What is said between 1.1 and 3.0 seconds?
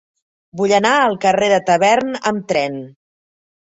carrer de Tavern amb tren.